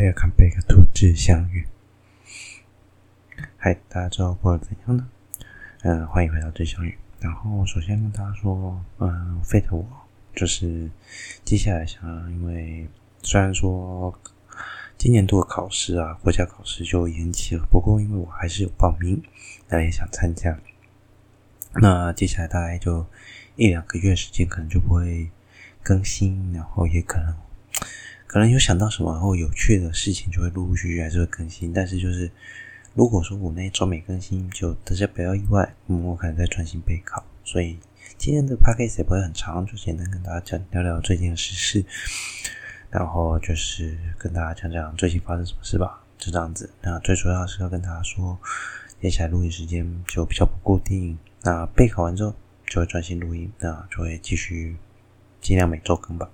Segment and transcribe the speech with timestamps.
[0.00, 1.66] 贝尔坎贝克兔子相遇。
[3.58, 5.06] 嗨，大家知道过得怎样呢？
[5.82, 6.96] 嗯、欢迎回到知相遇。
[7.18, 9.86] 然后首先跟大家说，嗯，Fate 我
[10.34, 10.90] 就是
[11.44, 12.88] 接下来想要，因为
[13.22, 14.18] 虽然说
[14.96, 19.22] 今年度的考试啊，国家考试就延期了，不过因为我还是有报名，
[19.68, 20.58] 那也想参加。
[21.74, 23.04] 那接下来大概就
[23.54, 25.30] 一两个月时间，可能就不会
[25.82, 27.36] 更新，然后也可能。
[28.30, 31.72] 可能有想到什么然后有趣的事情，就会陆陆续续还是会更新。
[31.72, 32.30] 但是就是
[32.94, 37.24] 如果说我那一周没更新，就大家不要意外，嗯，我可能在专心备考。
[37.42, 37.76] 所以
[38.16, 41.84] 今天的 podcast 也不会很长，就简单跟大家讲聊聊最近的时事，
[42.88, 46.72] 然后就是跟大家讲讲最近发生什么事吧，就这样子。
[46.82, 48.38] 那最主要是要跟大家说，
[49.02, 51.18] 接下来录音时间就比较不固定。
[51.42, 52.32] 那备考完之后
[52.64, 54.76] 就会专心录音，那就会继续
[55.40, 56.30] 尽量每周更吧。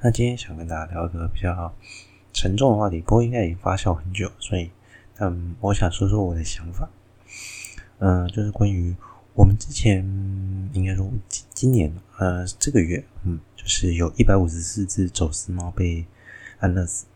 [0.00, 1.74] 那今天想跟大家聊一个比较
[2.32, 4.70] 沉重的话题，不过应该已经发酵很久，所以
[5.18, 6.88] 嗯，我想说说我的想法。
[7.98, 8.94] 嗯，就是关于
[9.34, 10.04] 我们之前
[10.72, 16.06] 应该说今今年呃这个月，嗯，就是有一百五十四只走私猫被
[16.60, 17.06] 安乐死。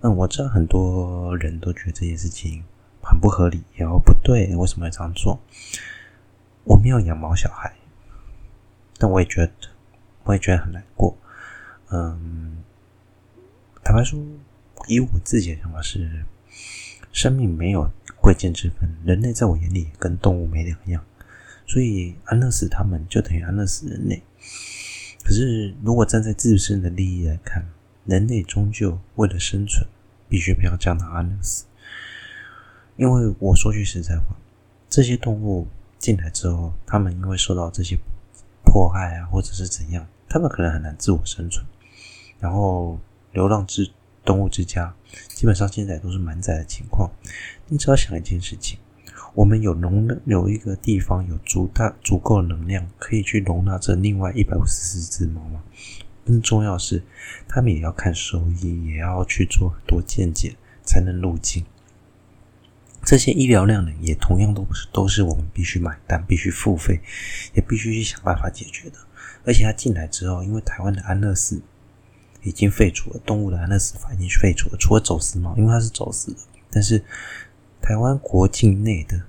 [0.00, 2.64] 嗯，我知道很多人都觉得这件事情
[3.04, 5.40] 很不合理，然后不对，为什么要这样做？
[6.64, 7.72] 我没有养毛小孩，
[8.98, 9.52] 但我也觉得，
[10.24, 11.16] 我也觉得很难过。
[11.96, 12.56] 嗯，
[13.84, 14.18] 坦白说，
[14.88, 16.24] 以我自己的想法是，
[17.12, 17.88] 生命没有
[18.20, 21.04] 贵贱之分，人类在我眼里跟动物没两样，
[21.68, 24.20] 所以安乐死他们就等于安乐死人类。
[25.22, 27.64] 可是，如果站在自身的利益来看，
[28.06, 29.86] 人类终究为了生存，
[30.28, 31.64] 必须不要将它安乐死。
[32.96, 34.36] 因为我说句实在话，
[34.90, 35.68] 这些动物
[36.00, 37.96] 进来之后，他们因为受到这些
[38.64, 41.64] 迫害啊，或者是怎样，他们可能很难自我生存。
[42.44, 43.00] 然后，
[43.32, 43.90] 流浪之
[44.22, 44.94] 动物之家
[45.28, 47.10] 基本上现在都是满载的情况。
[47.68, 48.78] 你只要想一件事情：
[49.32, 55.62] 我们有容有一个地方有足大足够能量，可以去容纳这另外一百五十四只猫吗？
[56.26, 57.02] 更重要是，
[57.48, 60.54] 他们也要看兽医，也要去做很多见解
[60.84, 61.64] 才能入境。
[63.04, 67.00] 这些医疗量呢，也同样都不是都是我们必须买单、必须付费，
[67.54, 68.98] 也必须去想办法解决的。
[69.46, 71.62] 而且他进来之后，因为台湾的安乐死。
[72.44, 76.38] 已经废除了动物的安乐死法，已经废除了，除了走私猫，因为它是走私的。
[76.70, 77.02] 但是
[77.80, 79.20] 台湾国境内的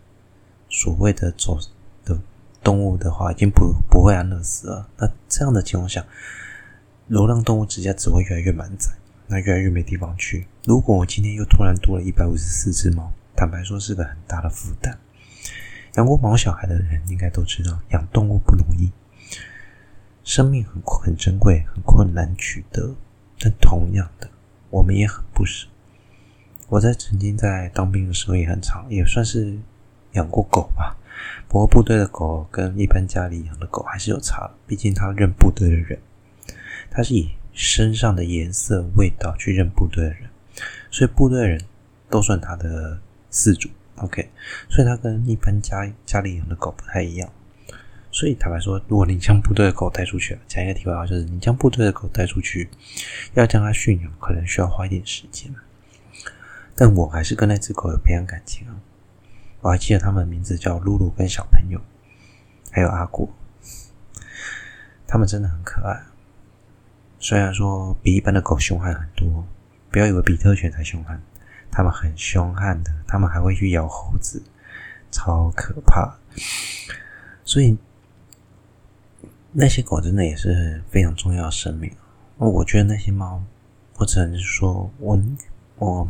[0.69, 1.57] 所谓的走
[2.03, 2.19] 的
[2.63, 4.89] 动物的话，已经不不会安乐死了。
[4.97, 6.05] 那这样的情况下，
[7.07, 8.91] 流浪动物之家只会越来越满载，
[9.27, 10.47] 那越来越没地方去。
[10.65, 14.97] 如果我今天又突然多了一百五十四只猫，坦白说是个很大的负担。
[15.95, 18.91] 养过毛小孩的人应该都知道，养动物不容易，
[20.23, 22.95] 生命很很珍贵，很困难取得。
[23.39, 24.29] 但同样的，
[24.69, 25.67] 我们也很不舍。
[26.67, 29.57] 我在曾经在当兵的时候也很长，也算是
[30.13, 30.97] 养过狗吧。
[31.47, 35.99] 不过部队的狗跟一般家里养的狗还是有差，毕竟它认部队的人，
[36.89, 40.29] 他是以身上的颜色、味道去认部队的人，
[40.89, 41.61] 所以部队的人
[42.09, 42.99] 都算他的
[43.31, 43.69] 饲主。
[43.97, 44.29] OK，
[44.69, 47.29] 所以他跟一般家家里养的狗不太一样。
[48.15, 52.69] 所以坦白说，如果你将部队的狗带出去，讲一个题外话，就是你将部队的狗带出去，
[53.33, 55.53] 要将它驯养，可能需要花一点时间。
[56.77, 58.79] 但我还是跟那只狗有培养感情啊！
[59.59, 61.81] 我还记得他们的名字叫露露跟小朋友，
[62.71, 63.27] 还有阿果，
[65.05, 66.01] 他们真的很可爱。
[67.19, 69.45] 虽然说比一般的狗凶悍很多，
[69.91, 71.21] 不要以为比特犬才凶悍，
[71.69, 74.41] 他们很凶悍的，他们还会去咬猴子，
[75.11, 76.17] 超可怕。
[77.43, 77.77] 所以。
[79.57, 81.89] 那些狗真的也是非常重要的生命。
[82.35, 83.41] 我觉得那些猫，
[83.95, 85.17] 我只能说，我
[85.77, 86.05] 我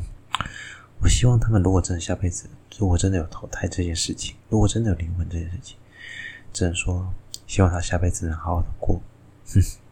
[0.99, 5.77] 我希望他们如果真的下辈子，如果真的有投胎这件事情，如果真的有灵魂这件事情，
[6.51, 7.13] 只能说
[7.45, 8.99] 希望他下辈子能好好的过。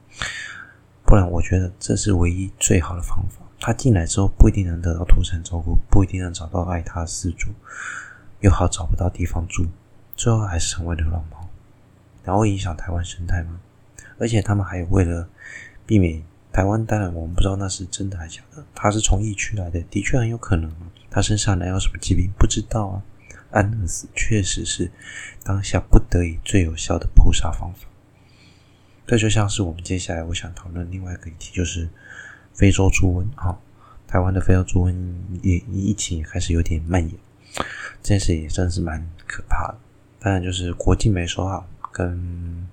[1.06, 3.46] 不然我觉得这是唯一最好的方法。
[3.60, 7.52] 他进来之后不一定能得到妥善照顾，不一定能找到爱他的饲主，
[8.40, 9.68] 又好找不到地方住，
[10.16, 11.43] 最后还是成为流浪猫。
[12.24, 13.60] 然后影响台湾生态吗？
[14.18, 15.28] 而且他们还有为了
[15.86, 18.64] 避免台湾，当然我们不知道那是真的还是假的。
[18.74, 20.72] 他是从疫区来的，的确很有可能。
[21.10, 22.32] 他身上能有什么疾病？
[22.38, 23.04] 不知道啊。
[23.52, 24.90] 安乐死确实是
[25.44, 27.88] 当下不得已最有效的扑杀方法。
[29.06, 31.88] 这就像是我们接下来我想讨论另外一个议题，就是
[32.54, 33.60] 非洲猪瘟啊。
[34.08, 34.96] 台湾的非洲猪瘟
[35.42, 37.14] 也疫情也开始有点蔓延，
[38.02, 39.78] 这件事也真是蛮可怕的。
[40.20, 41.68] 当然就是国际没说好。
[41.94, 42.68] 跟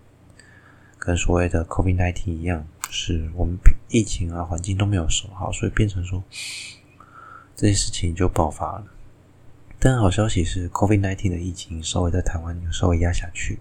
[0.98, 3.56] 跟所谓的 COVID-19 一样，是我们
[3.88, 6.24] 疫情啊环境都没有守好，所以变成说
[7.54, 8.84] 这些事情就爆发了。
[9.78, 13.58] 但好消息是，COVID-19 的疫情稍微在台湾有稍微压下去。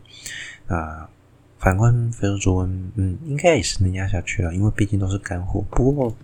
[0.67, 1.09] 啊，
[1.57, 5.63] 反观非洲猪瘟，嗯，应该也是能压下去了，因为毕竟都是干货。
[5.71, 6.15] 不过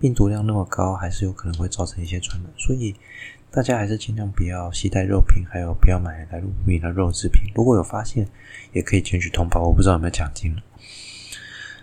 [0.00, 2.94] 病毒量那么高，还是有可能会造成一些传染，所以
[3.50, 7.50] 大家还是尽量不要携带肉品，还有不要买来路不明的肉制品。
[7.54, 8.28] 如果有发现，
[8.72, 9.62] 也可以前去通报。
[9.62, 10.54] 我不知道有没有奖金。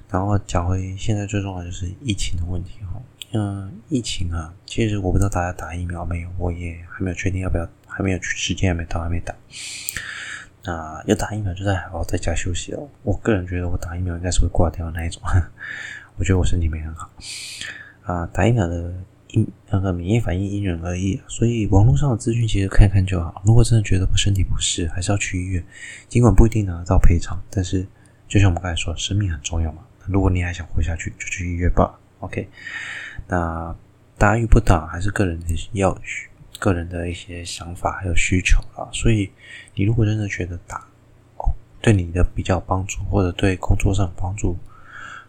[0.10, 3.02] 然后讲回现在最重要的就是疫情的问题哈。
[3.34, 9.36] 嗯，疫情啊，其实我不知道大家打疫苗没有，我也还没有确定要不要，还没有时间还没到，还没打。
[10.64, 12.88] 那要打疫苗就在好好在家休息哦。
[13.04, 15.22] 我个人觉得我打疫苗应该是会挂掉的那一种，
[16.16, 17.10] 我觉得我身体没很好
[18.04, 18.26] 啊。
[18.28, 18.94] 打疫苗的
[19.70, 23.42] 那个免疫反应因人而异，所以网络上的资讯其实看看就好。
[23.46, 25.66] 如果真的觉得身体不适，还是要去医院，
[26.08, 27.86] 尽管不一定拿得到赔偿，但是
[28.28, 29.84] 就像我们刚才说，生命很重要嘛。
[30.06, 32.00] 如果你还想活下去，就去医院吧。
[32.20, 32.48] OK。
[33.28, 33.76] 那
[34.18, 35.98] 打与不打还是个人的要
[36.60, 39.30] 个人的一些想法还有需求啊，所以
[39.74, 40.78] 你如果真的觉得打
[41.38, 44.58] 哦对你的比较有帮助，或者对工作上有帮助，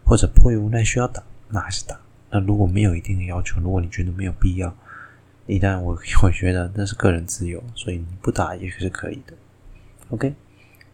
[0.05, 1.99] 或者迫于无奈需要打，那还是打。
[2.37, 4.75] 那如果没有一定的要求，如果你觉得没有必要，
[5.47, 9.33] 一旦我我觉得那是个人自由，所以你不打也是可以的。
[10.09, 10.33] OK，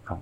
[0.06, 0.22] 好，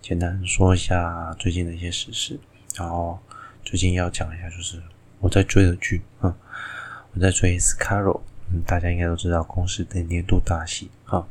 [0.00, 2.38] 简单说一下最近的一些实事，
[2.76, 3.18] 然后
[3.64, 4.80] 最近要讲一下就是。
[5.18, 6.34] 我在追的剧，嗯，
[7.12, 8.04] 我在追《Scarlet》，
[8.50, 11.28] 嗯，大家应该都知道，公司的年度大戏，哈，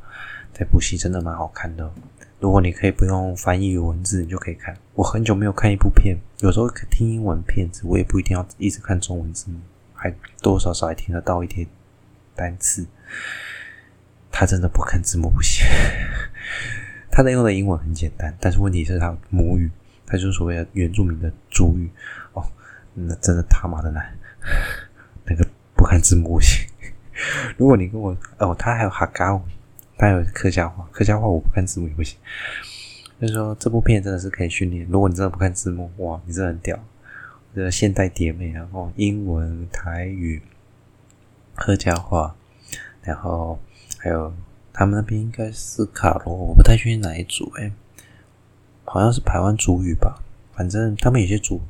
[0.53, 1.91] 这部戏真的蛮好看的。
[2.39, 4.75] 如果你可以不用翻译文字，你就可以看。
[4.93, 9.59] 我很久没有看一部片，有时候听英文片子，我也不一定要一直看中文字幕，
[9.93, 10.09] 还
[10.41, 11.67] 多多少少还听得到一点
[12.35, 12.87] 单词。
[14.31, 15.65] 他真的不看字幕不行。
[17.11, 19.69] 他在用的英文很简单，但是问题是他母语，
[20.05, 21.89] 他就是所谓的原住民的主语
[22.33, 22.43] 哦。
[22.93, 24.17] 那真的他妈的难，
[25.25, 25.45] 那个
[25.75, 26.65] 不看字幕不行。
[27.57, 29.58] 如果你跟我哦，他还有哈嘎舞，他
[29.99, 32.17] 还有客家话，客家话我不看字幕也不行。
[33.19, 34.87] 就是说这部片真的是可以训练。
[34.89, 36.79] 如果你真的不看字幕，哇，你真的很屌。
[37.53, 40.41] 这个现代叠美，然后英文、台语、
[41.55, 42.35] 客家话，
[43.01, 43.59] 然后
[43.97, 44.33] 还有
[44.71, 47.71] 他们那边应该是卡罗，我不太确定哪一组哎，
[48.85, 50.23] 好像是排湾族语吧。
[50.53, 51.61] 反正他们有些组。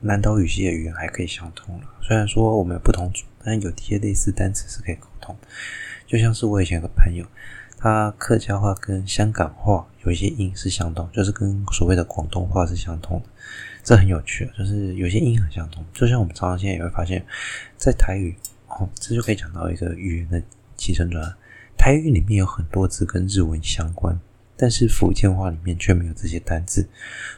[0.00, 5.34] 南岛语系的语言还可以相通了，虽然说我们有不同组，但有一些类似单词是可以沟通。
[6.06, 7.24] 就像是我以前有个朋友，
[7.86, 13.28] 他客家话跟香港话有一些音是相通，就是跟所谓的广东话是相通的，
[13.84, 15.86] 这很有趣，就是有些音很相通。
[15.94, 17.24] 就像我们常常现在也会发现，
[17.76, 18.34] 在台语
[18.66, 20.42] 哦，这就可以讲到一个语言的
[20.76, 21.32] 起承转合，
[21.78, 24.18] 台语里面有很多字跟日文相关。
[24.56, 26.88] 但是福建话里面却没有这些单字，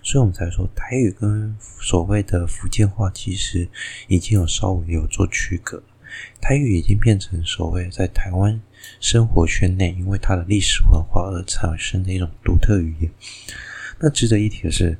[0.03, 3.69] 所以我们才说台语跟所谓的福建话其实
[4.07, 5.83] 已经有稍微有做区隔。
[6.41, 8.59] 台语已经变成所谓在台湾
[9.01, 13.11] 生活圈内，因为它的历史文化而产生的一种独特语言。
[14.01, 14.97] 那值得一提的是，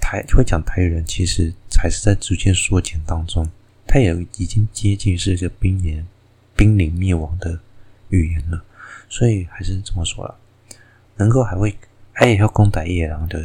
[0.00, 3.48] 台会讲台语人其实才是在逐渐缩减当中，
[3.86, 6.06] 它也已经接近是一个濒临
[6.56, 7.58] 濒临灭亡的
[8.08, 8.64] 语言了。
[9.08, 10.36] 所以还是这么说了。
[11.16, 11.76] 能够还会
[12.12, 13.38] 爱晓讲台语的人就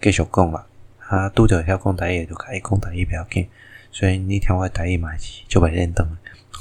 [0.00, 0.66] 继续讲吧。
[1.08, 3.48] 啊，拄着晓讲台语就爱讲台语不要紧。
[3.90, 5.10] 所以你听我台语嘛
[5.48, 6.06] 就袂认同。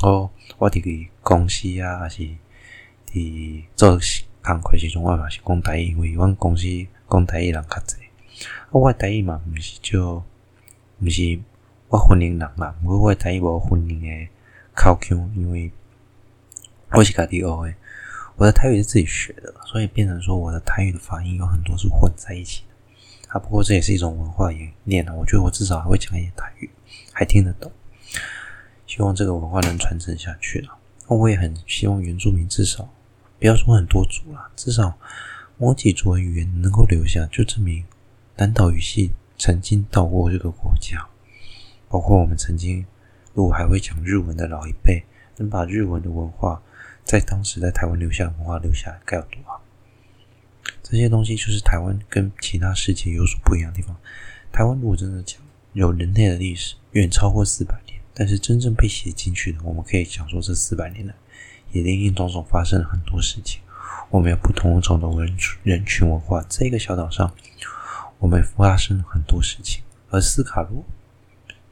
[0.03, 2.27] 我我伫公司啊，还是
[3.09, 3.97] 伫做
[4.43, 6.67] 工课时阵，我嘛是讲台语，因为阮公司
[7.09, 7.95] 讲台语人较侪。
[8.43, 10.21] 啊，我台语嘛毋是就
[10.99, 11.39] 毋是
[11.87, 14.27] 我婚姻人嘛，毋过我台语无婚姻诶
[14.75, 15.71] 口腔，因为
[16.91, 17.75] 我是家己学诶。
[18.35, 23.29] 我的台语是自己学的，所以变成说我的台语的发音有很多是混在一起的。
[23.29, 25.13] 啊，不过这也是一种文化演练啊。
[25.13, 26.69] 我觉得我至少还会讲一点台语，
[27.13, 27.71] 还听得懂。
[28.95, 30.77] 希望这个文化能传承下去了。
[31.07, 32.87] 我也很希望原住民至少
[33.39, 34.93] 不要说很多族啦，至少
[35.57, 37.83] 某几族的语言能够留下，就证明
[38.37, 41.09] 南岛语系曾经到过这个国家。
[41.89, 42.85] 包括我们曾经
[43.33, 45.03] 如果还会讲日文的老一辈，
[45.37, 46.61] 能把日文的文化。
[47.03, 49.59] 在当时，在台湾留下的文化留下该有多好！
[50.83, 53.97] 这些东西就是台湾跟其他世界有所不一样的地方。
[54.51, 55.41] 台湾如果真的讲
[55.73, 57.81] 有人类的历史，远超过四百，
[58.13, 61.13] 但是真正被写进去的，我们可以讲说这四百年来
[61.71, 63.61] 也林林总总发生了很多事情。
[64.09, 67.33] 我们有不同种的人人群文化，在一个小岛上，
[68.19, 69.83] 我们发生了很多事情。
[70.09, 70.83] 而斯卡罗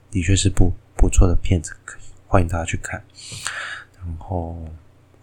[0.09, 3.03] 的确是部不错的片子，可以欢迎大家去看。
[3.97, 4.57] 然后。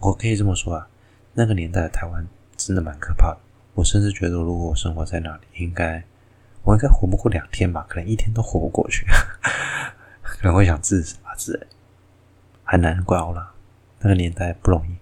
[0.01, 0.87] 我可以这么说啊，
[1.33, 3.37] 那个年代的台湾真的蛮可怕的。
[3.73, 6.01] 我甚至觉得，如果我生活在那里，应该
[6.63, 9.05] 我应该活不过两天吧，可能一天都活不过去，
[10.37, 11.67] 可能会想自杀之类，
[12.63, 13.51] 很难怪我了。
[13.99, 14.95] 那个年代不容易。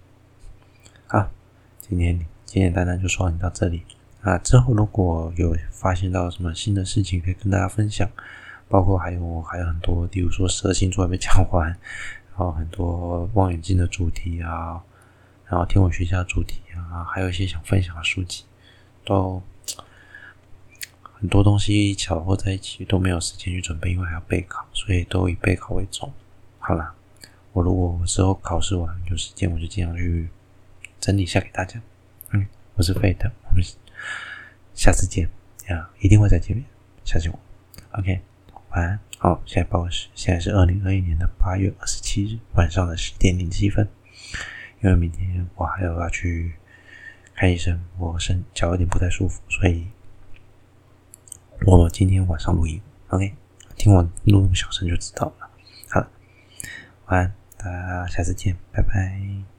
[1.07, 1.29] 好，
[1.79, 3.83] 今天简简单单就说你到这里
[4.21, 4.37] 啊。
[4.37, 8.09] 之后如果有发现到什么新的事情，可以跟大家分享，
[8.67, 11.67] 包括还有还有很多，比如说十二星座还没讲完，
[12.31, 14.81] 然后很多望远镜的主题啊，
[15.45, 18.45] 然后天文学家主题啊，还有一些想分享的书籍，
[19.05, 19.41] 都。
[21.19, 26.13] 很多东西巧合在一起，都没有时间去准备，因为还要备考，所以都以备考为重。
[26.59, 26.93] 好啦，
[27.53, 30.29] 我如果之后考试完有时间，我就尽量去
[30.99, 31.81] 整理一下给大家。
[32.33, 32.45] 嗯，
[32.75, 33.63] 我是费特，我们
[34.75, 35.27] 下次见
[35.69, 36.63] 呀，一定会再见面，
[37.03, 37.39] 相信我。
[37.99, 38.21] OK，
[38.69, 38.99] 晚安。
[39.17, 43.89] 好，现在报时，现在是二零二一年的八月二十七日晚上的十点零七分。
[44.83, 46.53] 因为明天我还要要去
[47.33, 49.87] 看医生，我身脚有点不太舒服，所以。
[51.65, 53.33] 我今天晚上录音，OK，
[53.75, 55.49] 听我录那么小声就知道了。
[55.89, 56.09] 好了，
[57.07, 59.56] 晚安，大家下次见，拜拜。